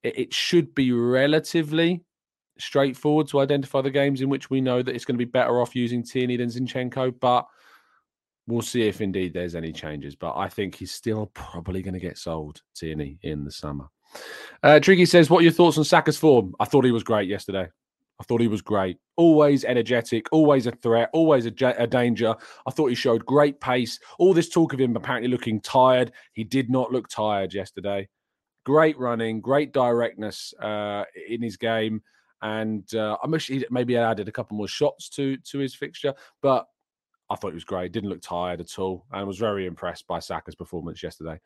[0.03, 2.03] it, it should be relatively
[2.57, 5.61] straightforward to identify the games in which we know that it's going to be better
[5.61, 7.47] off using Tierney than Zinchenko, but
[8.47, 10.15] we'll see if indeed there's any changes.
[10.15, 13.87] But I think he's still probably going to get sold, Tierney, in the summer.
[14.63, 16.53] Uh, Tricky says, What are your thoughts on Saka's form?
[16.59, 17.67] I thought he was great yesterday.
[18.19, 18.97] I thought he was great.
[19.15, 22.35] Always energetic, always a threat, always a, a, danger.
[22.67, 23.99] I thought he showed great pace.
[24.19, 26.11] All this talk of him apparently looking tired.
[26.33, 28.07] He did not look tired yesterday.
[28.63, 32.03] Great running, great directness uh, in his game.
[32.43, 36.13] And uh, I wish he maybe added a couple more shots to to his fixture,
[36.43, 36.67] but
[37.31, 37.93] I thought he was great.
[37.93, 41.39] Didn't look tired at all, and was very impressed by Saka's performance yesterday.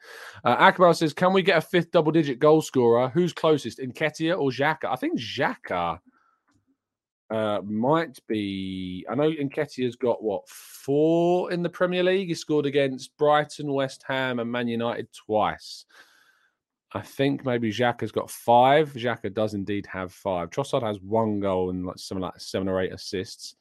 [0.44, 3.10] Uh, Akbar says, "Can we get a fifth double-digit goal scorer?
[3.10, 4.86] Who's closest, Nketiah or Xhaka?
[4.86, 6.00] I think Xhaka
[7.30, 9.06] uh, might be.
[9.10, 12.30] I know Nketiah's got what four in the Premier League.
[12.30, 15.86] He scored against Brighton, West Ham, and Man United twice.
[16.94, 18.94] I think maybe Xhaka's got five.
[18.94, 20.50] Xhaka does indeed have five.
[20.50, 23.56] Trossard has one goal and like something like seven or eight assists.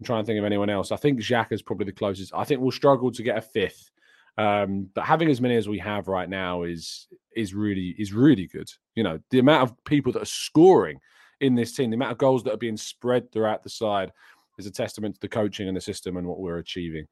[0.00, 0.92] I'm trying to think of anyone else.
[0.92, 2.32] I think Xhaka's probably the closest.
[2.34, 3.90] I think we'll struggle to get a fifth.
[4.36, 8.46] Um, but having as many as we have right now is is really is really
[8.46, 8.70] good.
[8.94, 11.00] You know, the amount of people that are scoring
[11.40, 11.90] in this team.
[11.90, 14.12] The amount of goals that are being spread throughout the side
[14.58, 17.06] is a testament to the coaching and the system and what we're achieving.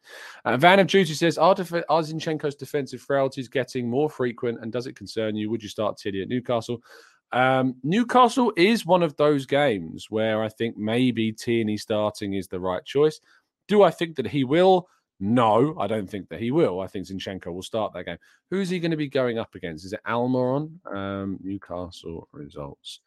[0.45, 4.73] Uh, Van of Duty says, are, def- are Zinchenko's defensive frailties getting more frequent and
[4.73, 5.49] does it concern you?
[5.51, 6.83] Would you start Tilly at Newcastle?
[7.33, 12.61] Um, Newcastle is one of those games where I think maybe Tierney starting is the
[12.61, 13.21] right choice.
[13.69, 14.89] Do I think that he will?
[15.19, 16.81] No, I don't think that he will.
[16.81, 18.19] I think Zinchenko will start that game.
[18.51, 19.85] Who's he going to be going up against?
[19.85, 20.79] Is it Almiron?
[20.95, 23.01] Um, Newcastle results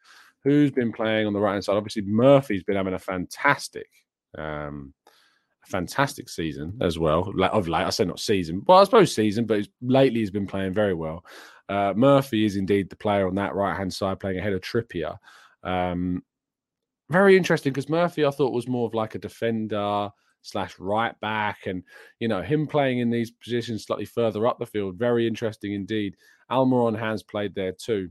[0.44, 1.78] who's been playing on the right hand side?
[1.78, 3.90] Obviously, Murphy's been having a fantastic,
[4.38, 4.94] um,
[5.70, 7.34] fantastic season as well.
[7.52, 10.74] Of late, I say not season, well, I suppose season, but lately he's been playing
[10.74, 11.26] very well.
[11.68, 15.18] Uh, Murphy is indeed the player on that right hand side, playing ahead of Trippier.
[15.64, 16.24] Um,
[17.10, 20.10] very interesting because Murphy, I thought, was more of like a defender
[20.42, 21.84] slash right back, and
[22.20, 24.98] you know him playing in these positions slightly further up the field.
[24.98, 26.16] Very interesting indeed.
[26.52, 28.10] Almiron has played there too.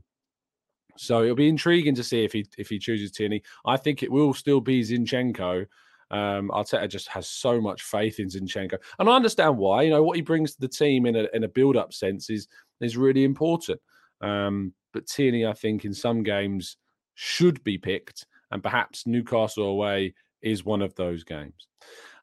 [0.97, 3.41] So it'll be intriguing to see if he if he chooses Tierney.
[3.65, 5.65] I think it will still be Zinchenko.
[6.11, 9.83] Um, Arteta just has so much faith in Zinchenko, and I understand why.
[9.83, 12.29] You know what he brings to the team in a in a build up sense
[12.29, 12.47] is
[12.81, 13.79] is really important.
[14.21, 16.77] Um, but Tierney, I think, in some games
[17.13, 21.67] should be picked, and perhaps Newcastle away is one of those games.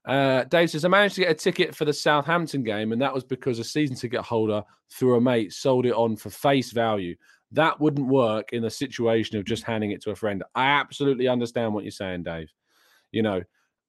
[0.07, 3.13] Uh, Dave says, I managed to get a ticket for the Southampton game, and that
[3.13, 7.17] was because a season ticket holder, through a mate, sold it on for face value.
[7.53, 10.45] That wouldn't work in the situation of just handing it to a friend.
[10.55, 12.53] I absolutely understand what you're saying, Dave.
[13.11, 13.43] You know,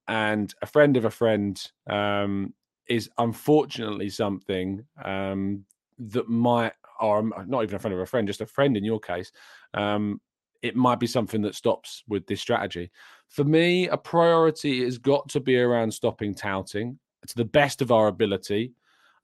[0.08, 2.54] and a friend of a friend um,
[2.88, 5.64] is unfortunately something um,
[5.98, 8.98] that might, or not even a friend of a friend, just a friend in your
[8.98, 9.30] case,
[9.74, 10.20] um,
[10.62, 12.90] it might be something that stops with this strategy.
[13.28, 17.92] For me, a priority has got to be around stopping touting to the best of
[17.92, 18.72] our ability.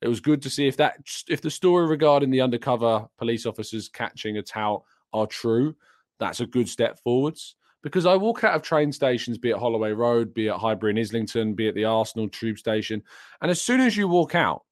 [0.03, 3.89] It was good to see if that if the story regarding the undercover police officers
[3.89, 5.75] catching a tout are true.
[6.21, 9.93] That's a good step forwards because I walk out of train stations, be it Holloway
[9.93, 13.01] Road, be it Highbury and Islington, be it the Arsenal tube station,
[13.41, 14.65] and as soon as you walk out,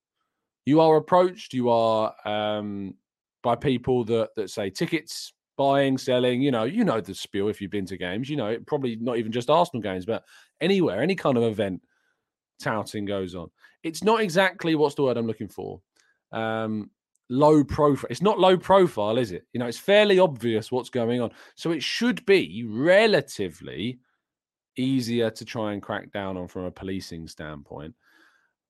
[0.67, 1.55] you are approached.
[1.55, 2.95] You are um,
[3.45, 6.43] by people that that say tickets buying, selling.
[6.43, 8.29] You know, you know the spiel if you've been to games.
[8.29, 10.25] You know, probably not even just Arsenal games, but
[10.61, 11.83] anywhere, any kind of event,
[12.59, 13.49] touting goes on
[13.83, 15.81] it's not exactly what's the word I'm looking for.
[16.31, 16.91] Um,
[17.33, 18.09] low profile.
[18.11, 19.47] It's not low profile, is it?
[19.53, 21.31] You know, it's fairly obvious what's going on.
[21.55, 23.99] So it should be relatively
[24.77, 27.95] easier to try and crack down on from a policing standpoint.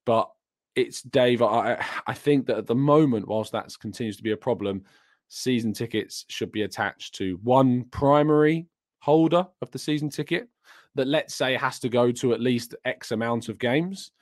[0.06, 0.30] But
[0.76, 1.42] it's Dave.
[1.42, 4.84] I I think that at the moment, whilst that continues to be a problem,
[5.28, 8.68] season tickets should be attached to one primary
[9.00, 10.48] holder of the season ticket
[10.94, 14.12] that let's say has to go to at least X amount of games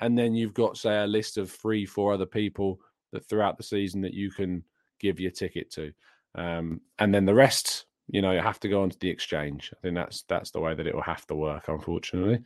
[0.00, 2.78] and then you've got say a list of three four other people
[3.16, 4.62] that throughout the season that you can
[5.00, 5.92] give your ticket to
[6.34, 9.80] um, and then the rest you know you have to go onto the exchange i
[9.80, 12.38] think that's that's the way that it will have to work unfortunately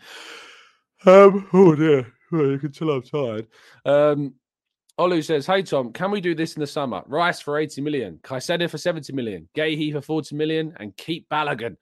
[1.06, 3.46] um oh dear well, you can tell i'm tired
[3.85, 4.35] um
[4.98, 7.02] Olu says, Hey Tom, can we do this in the summer?
[7.06, 11.79] Rice for 80 million, Caicedo for 70 million, Guéhi for 40 million, and keep Balogun.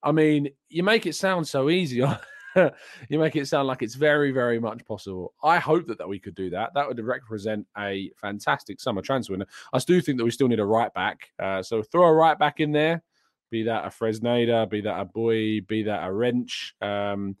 [0.00, 2.04] I mean, you make it sound so easy.
[3.08, 5.34] you make it sound like it's very, very much possible.
[5.42, 6.72] I hope that, that we could do that.
[6.74, 9.34] That would represent a fantastic summer transfer.
[9.34, 11.30] And I do think that we still need a right back.
[11.38, 13.02] Uh, so throw a right back in there,
[13.50, 16.74] be that a Fresneda, be that a Boey, be that a Wrench.
[16.80, 17.36] Um,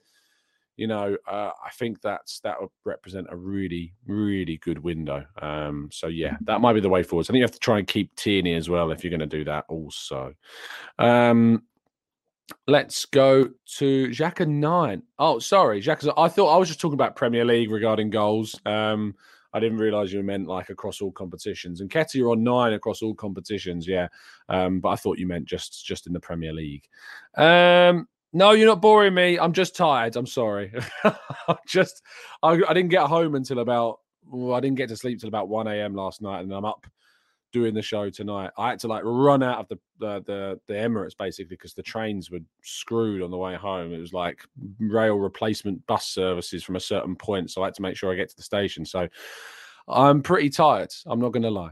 [0.76, 5.24] you know, uh, I think that's that would represent a really, really good window.
[5.40, 7.26] Um, so yeah, that might be the way forward.
[7.26, 9.20] So I think you have to try and keep Tierney as well if you're going
[9.20, 9.66] to do that.
[9.68, 10.34] Also,
[10.98, 11.62] um,
[12.66, 15.02] Let's go to Xhaka nine.
[15.18, 16.12] Oh, sorry, Xhaka.
[16.16, 18.58] I thought I was just talking about Premier League regarding goals.
[18.66, 19.14] Um,
[19.52, 21.82] I didn't realize you meant like across all competitions.
[21.82, 24.08] Nketiah, you're on nine across all competitions, yeah.
[24.48, 26.84] Um, but I thought you meant just just in the Premier League.
[27.36, 29.38] Um, no, you're not boring me.
[29.38, 30.16] I'm just tired.
[30.16, 30.72] I'm sorry.
[31.04, 32.02] I'm just
[32.42, 35.48] I, I didn't get home until about well, I didn't get to sleep till about
[35.48, 35.94] 1 a.m.
[35.94, 36.86] last night, and I'm up
[37.52, 38.50] doing the show tonight.
[38.56, 41.82] I had to like run out of the the the, the Emirates basically because the
[41.82, 43.92] trains were screwed on the way home.
[43.92, 44.40] It was like
[44.78, 48.16] rail replacement bus services from a certain point, so I had to make sure I
[48.16, 48.84] get to the station.
[48.84, 49.08] So
[49.88, 50.90] I'm pretty tired.
[51.06, 51.70] I'm not going to lie.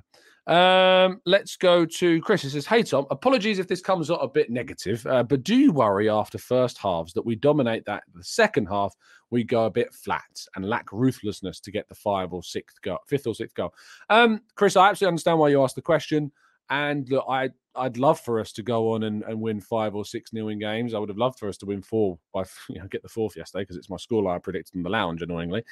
[0.51, 2.43] Um, let's go to Chris.
[2.43, 5.55] He says, Hey, Tom, apologies if this comes out a bit negative, uh, but do
[5.55, 8.93] you worry after first halves that we dominate that the second half,
[9.31, 12.99] we go a bit flat and lack ruthlessness to get the five or sixth goal,
[13.07, 13.73] fifth or sixth goal?
[14.09, 16.33] Um, Chris, I absolutely understand why you asked the question.
[16.69, 20.05] And look, I, I'd love for us to go on and, and win five or
[20.05, 20.95] six nil in games.
[20.95, 23.37] I would have loved for us to win four by you know, get the fourth
[23.37, 25.63] yesterday because it's my score I predicted in the lounge, annoyingly.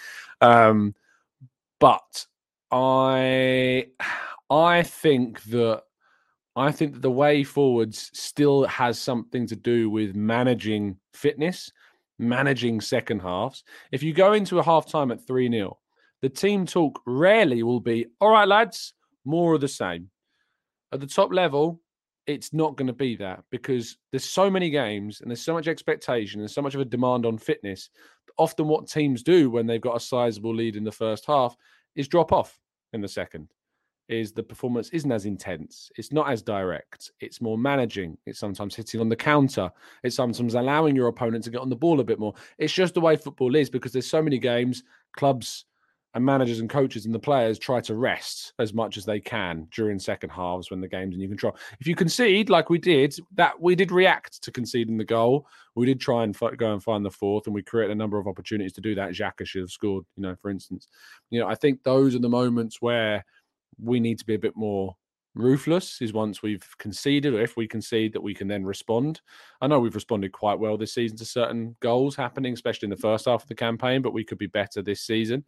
[0.41, 0.95] Um,
[1.81, 2.27] but
[2.71, 3.87] I
[4.51, 5.83] I think that
[6.57, 11.71] I think that the way forwards still has something to do with managing fitness,
[12.19, 13.63] managing second halves.
[13.93, 15.79] If you go into a half time at 3 0,
[16.21, 18.95] the team talk rarely will be, all right, lads,
[19.25, 20.11] more of the same.
[20.91, 21.81] At the top level,
[22.27, 25.69] it's not going to be that because there's so many games and there's so much
[25.69, 27.89] expectation and so much of a demand on fitness.
[28.37, 31.57] Often, what teams do when they've got a sizable lead in the first half
[31.95, 32.59] is drop off
[32.93, 33.49] in the second
[34.09, 35.91] is the performance isn't as intense.
[35.97, 37.13] It's not as direct.
[37.21, 38.17] It's more managing.
[38.27, 39.71] It's sometimes hitting on the counter.
[40.03, 42.35] It's sometimes allowing your opponent to get on the ball a bit more.
[42.59, 44.83] It's just the way football is because there's so many games,
[45.17, 45.67] clubs
[46.15, 49.69] and managers and coaches and the players try to rest as much as they can
[49.71, 51.55] during second halves when the game's in your control.
[51.81, 55.47] If you concede like we did, that we did react to conceding the goal.
[55.75, 58.19] We did try and f- go and find the fourth, and we created a number
[58.19, 59.11] of opportunities to do that.
[59.11, 60.89] Xhaka should have scored, you know, for instance.
[61.31, 63.25] You know, I think those are the moments where
[63.83, 64.97] we need to be a bit more
[65.35, 69.21] ruthless is once we've conceded or if we concede that we can then respond.
[69.61, 72.97] I know we've responded quite well this season to certain goals happening especially in the
[72.97, 75.45] first half of the campaign but we could be better this season.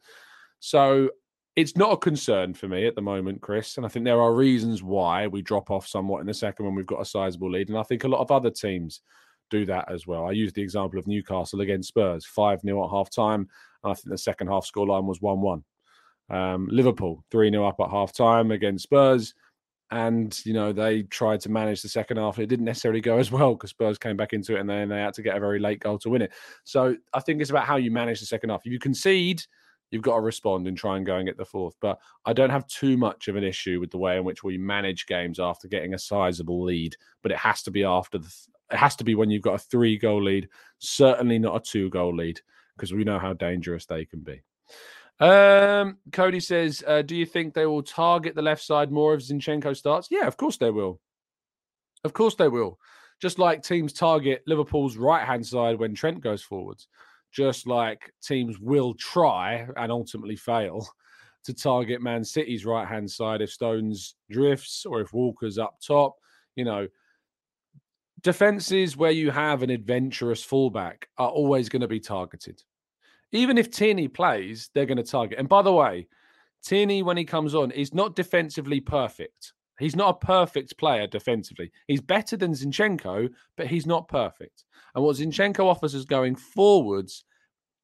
[0.61, 1.11] So
[1.57, 4.33] it's not a concern for me at the moment chris and i think there are
[4.33, 7.69] reasons why we drop off somewhat in the second when we've got a sizable lead
[7.69, 9.01] and i think a lot of other teams
[9.51, 10.27] do that as well.
[10.27, 13.49] I use the example of newcastle against spurs 5-0 at half time
[13.83, 15.63] and i think the second half scoreline was 1-1
[16.31, 19.35] um, Liverpool 3 0 up at half time against Spurs.
[19.93, 22.39] And, you know, they tried to manage the second half.
[22.39, 25.01] It didn't necessarily go as well because Spurs came back into it and then they
[25.01, 26.33] had to get a very late goal to win it.
[26.63, 28.65] So I think it's about how you manage the second half.
[28.65, 29.43] If you concede,
[29.91, 31.75] you've got to respond and try and go and get the fourth.
[31.81, 34.57] But I don't have too much of an issue with the way in which we
[34.57, 36.97] manage games after getting a sizable lead.
[37.23, 38.33] But it has to be after the,
[38.71, 41.91] it has to be when you've got a three goal lead, certainly not a two
[41.91, 42.41] goal lead,
[42.77, 44.41] because we know how dangerous they can be.
[45.21, 49.21] Um, Cody says, uh, "Do you think they will target the left side more if
[49.21, 51.01] Zinchenko starts?" Yeah, of course they will.
[52.05, 52.79] Of course they will.
[53.21, 56.89] Just like teams target Liverpool's right hand side when Trent goes forwards,
[57.33, 60.89] just like teams will try and ultimately fail
[61.45, 66.17] to target Man City's right hand side if Stones drifts or if Walker's up top.
[66.57, 66.89] You know,
[68.23, 72.63] defenses where you have an adventurous fullback are always going to be targeted
[73.33, 75.39] even if Tierney plays, they're going to target.
[75.39, 76.09] And by the way,
[76.63, 79.53] Tierney, when he comes on, is not defensively perfect.
[79.79, 81.73] He's not a perfect player defensively.
[81.87, 84.65] He's better than Zinchenko, but he's not perfect.
[84.95, 87.25] And what Zinchenko offers us going forwards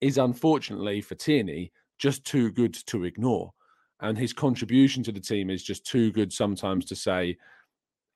[0.01, 3.53] is unfortunately for Tierney just too good to ignore.
[4.01, 7.38] And his contribution to the team is just too good sometimes to say,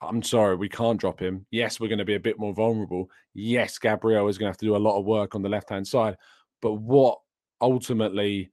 [0.03, 1.47] I'm sorry, we can't drop him.
[1.51, 3.11] Yes, we're going to be a bit more vulnerable.
[3.35, 5.71] Yes, Gabriel is going to have to do a lot of work on the left
[5.71, 6.17] hand side.
[6.61, 7.21] But what
[7.61, 8.51] ultimately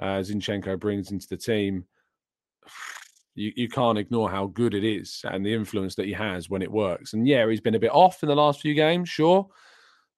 [0.00, 1.84] uh, Zinchenko brings into the team,
[3.34, 6.62] you, you can't ignore how good it is and the influence that he has when
[6.62, 7.12] it works.
[7.12, 9.48] And yeah, he's been a bit off in the last few games, sure.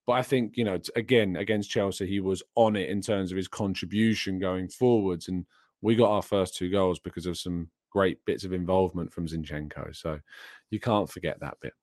[0.06, 3.36] But I think, you know, again, against Chelsea, he was on it in terms of
[3.36, 5.28] his contribution going forwards.
[5.28, 5.44] And
[5.82, 9.94] we got our first two goals because of some great bits of involvement from Zinchenko.
[9.94, 10.18] So
[10.70, 11.74] you can't forget that bit.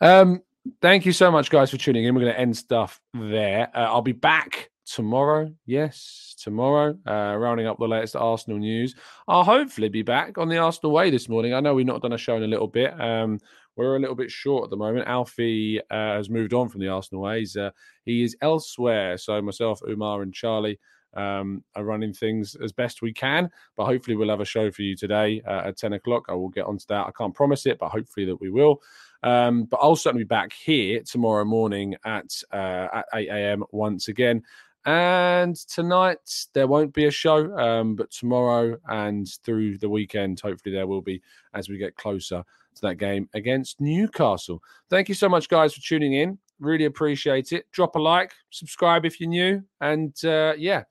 [0.00, 0.42] Um,
[0.82, 2.14] thank you so much, guys, for tuning in.
[2.14, 3.70] We're going to end stuff there.
[3.74, 5.52] Uh, I'll be back tomorrow.
[5.66, 8.94] Yes, tomorrow, uh, rounding up the latest Arsenal news.
[9.28, 11.54] I'll hopefully be back on the Arsenal way this morning.
[11.54, 12.98] I know we've not done a show in a little bit.
[13.00, 13.38] Um,
[13.76, 15.08] we're a little bit short at the moment.
[15.08, 17.56] Alfie uh, has moved on from the Arsenal ways.
[17.56, 17.70] Uh,
[18.04, 19.16] he is elsewhere.
[19.16, 20.78] So myself, Umar, and Charlie
[21.14, 23.50] um, are running things as best we can.
[23.76, 26.24] But hopefully, we'll have a show for you today uh, at 10 o'clock.
[26.28, 27.06] I will get onto that.
[27.06, 28.82] I can't promise it, but hopefully that we will.
[29.22, 33.64] Um, but I'll certainly be back here tomorrow morning at uh, at 8 a.m.
[33.70, 34.42] once again.
[34.86, 36.18] And tonight
[36.54, 41.02] there won't be a show, um, but tomorrow and through the weekend, hopefully there will
[41.02, 41.20] be
[41.54, 42.42] as we get closer
[42.74, 44.62] to that game against Newcastle.
[44.88, 46.38] Thank you so much, guys, for tuning in.
[46.60, 47.70] Really appreciate it.
[47.72, 50.84] Drop a like, subscribe if you're new, and uh, yeah,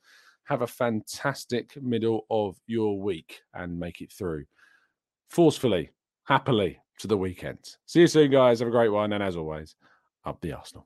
[0.44, 4.46] have a fantastic middle of your week and make it through
[5.30, 5.92] forcefully,
[6.26, 7.78] happily to the weekend.
[7.86, 8.60] See you soon, guys.
[8.60, 9.76] Have a great one, and as always,
[10.26, 10.86] up the Arsenal.